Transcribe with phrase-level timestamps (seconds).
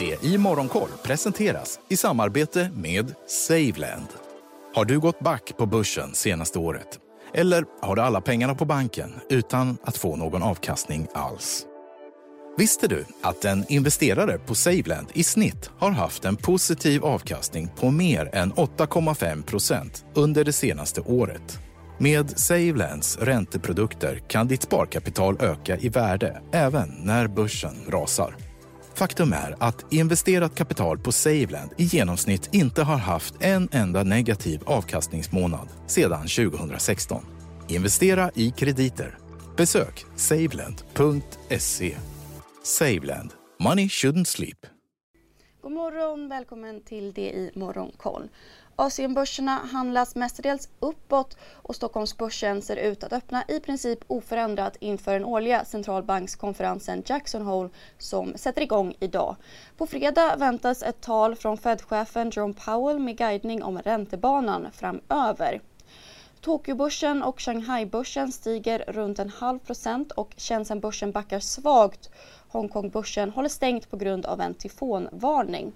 [0.00, 4.06] Det i Morgonkoll presenteras i samarbete med Saveland.
[4.74, 6.98] Har du gått back på börsen senaste året?
[7.34, 11.66] Eller har du alla pengarna på banken utan att få någon avkastning alls?
[12.58, 17.90] Visste du att en investerare på Saveland i snitt har haft en positiv avkastning på
[17.90, 21.58] mer än 8,5 procent under det senaste året?
[21.98, 28.49] Med Savelands ränteprodukter kan ditt sparkapital öka i värde även när börsen rasar.
[29.00, 34.60] Faktum är att investerat kapital på Saveland i genomsnitt inte har haft en enda negativ
[34.66, 37.24] avkastningsmånad sedan 2016.
[37.68, 39.18] Investera i krediter.
[39.56, 41.96] Besök saveland.se.
[42.62, 43.30] Saveland.
[43.60, 44.66] Money shouldn't sleep.
[45.62, 48.28] God morgon, välkommen till det i Morgonkoll.
[48.80, 55.24] Asienbörserna handlas mestadels uppåt och Stockholmsbörsen ser ut att öppna i princip oförändrat inför den
[55.24, 59.36] årliga centralbankskonferensen Jackson Hole som sätter igång idag.
[59.76, 65.60] På fredag väntas ett tal från Fed-chefen Jerome Powell med guidning om räntebanan framöver.
[66.40, 72.10] Tokyobörsen och Shanghai-börsen stiger runt en halv procent och Shenzhen-börsen backar svagt.
[72.48, 75.72] Hongkongbörsen håller stängt på grund av en tyfonvarning.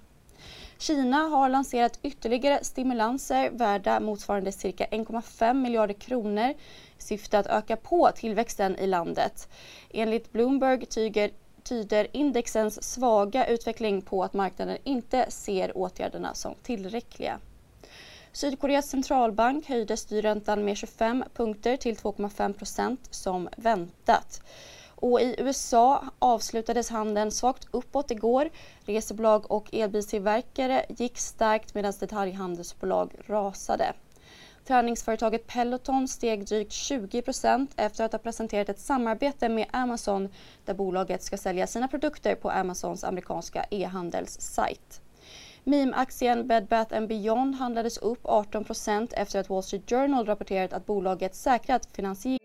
[0.77, 7.75] Kina har lanserat ytterligare stimulanser värda motsvarande cirka 1,5 miljarder kronor i syfte att öka
[7.75, 9.49] på tillväxten i landet.
[9.89, 11.31] Enligt Bloomberg tyger,
[11.63, 17.39] tyder indexens svaga utveckling på att marknaden inte ser åtgärderna som tillräckliga.
[18.31, 24.41] Sydkoreas centralbank höjde styrräntan med 25 punkter till 2,5 procent som väntat.
[24.95, 28.49] Och i USA avslutades handeln svagt uppåt igår.
[28.85, 33.93] Resebolag och elbilstillverkare gick starkt medan detaljhandelsbolag rasade.
[34.67, 40.29] Träningsföretaget Peloton steg drygt 20% efter att ha presenterat ett samarbete med Amazon
[40.65, 45.01] där bolaget ska sälja sina produkter på Amazons amerikanska e-handelssajt.
[45.63, 51.35] Meme-aktien Bed Bath Beyond handlades upp 18% efter att Wall Street Journal rapporterat att bolaget
[51.35, 52.44] säkrat finansiering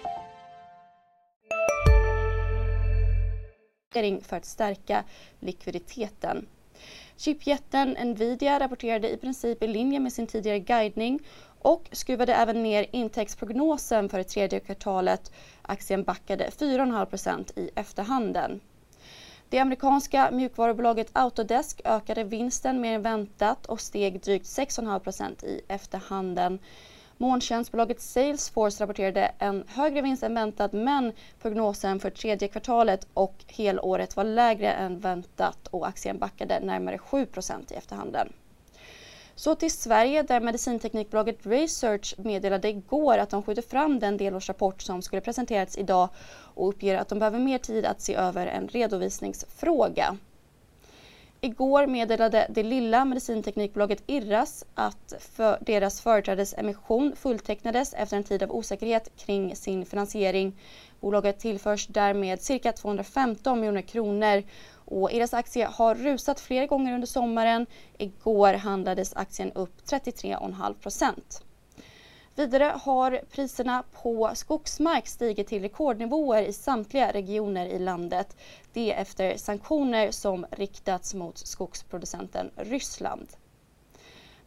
[4.21, 5.03] för att stärka
[5.39, 6.45] likviditeten.
[7.17, 11.19] Chipjätten Nvidia rapporterade i princip i linje med sin tidigare guidning
[11.59, 15.31] och skruvade även ner intäktsprognosen för det tredje kvartalet.
[15.61, 18.59] Aktien backade 4,5% i efterhanden.
[19.49, 26.59] Det amerikanska mjukvarubolaget Autodesk ökade vinsten mer än väntat och steg drygt 6,5% i efterhanden.
[27.21, 34.15] Molntjänstbolaget Salesforce rapporterade en högre vinst än väntat men prognosen för tredje kvartalet och helåret
[34.15, 38.33] var lägre än väntat och aktien backade närmare 7% i efterhanden.
[39.35, 45.01] Så till Sverige där medicinteknikbolaget Research meddelade igår att de skjuter fram den delårsrapport som
[45.01, 46.09] skulle presenterats idag
[46.53, 50.17] och uppger att de behöver mer tid att se över en redovisningsfråga.
[51.43, 58.43] Igår meddelade det lilla medicinteknikbolaget Irras att för deras företrädes emission fulltecknades efter en tid
[58.43, 60.59] av osäkerhet kring sin finansiering.
[60.99, 64.43] Bolaget tillförs därmed cirka 215 miljoner kronor
[64.73, 67.65] och Irras aktie har rusat flera gånger under sommaren.
[67.97, 71.43] Igår handlades aktien upp 33,5 procent.
[72.35, 78.37] Vidare har priserna på skogsmark stigit till rekordnivåer i samtliga regioner i landet.
[78.73, 83.27] Det efter sanktioner som riktats mot skogsproducenten Ryssland.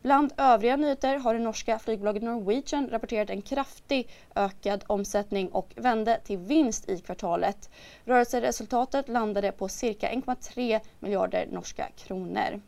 [0.03, 6.21] Bland övriga nyheter har det norska flygbolaget Norwegian rapporterat en kraftig ökad omsättning och vände
[6.25, 7.71] till vinst i kvartalet.
[8.05, 12.61] Rörelseresultatet landade på cirka 1,3 miljarder norska kronor.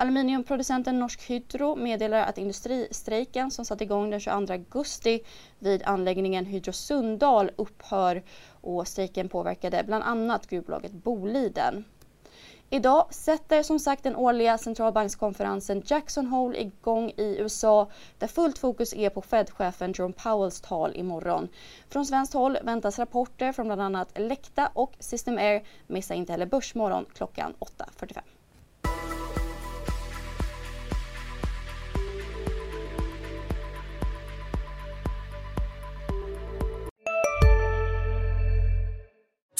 [0.00, 5.20] Aluminiumproducenten Norsk Hydro meddelar att industristrejken som satte igång den 22 augusti
[5.58, 8.22] vid anläggningen Hydro Sunndal upphör
[8.60, 11.84] och strejken påverkade bland annat gruvbolaget Boliden.
[12.70, 18.94] Idag sätter som sagt den årliga centralbankskonferensen Jackson Hole igång i USA där fullt fokus
[18.94, 21.48] är på Fed-chefen Jerome Powells tal imorgon.
[21.88, 25.62] Från svenskt håll väntas rapporter från bland annat Elekta och System Air.
[25.86, 28.20] Missa inte heller Börsmorgon klockan 8.45.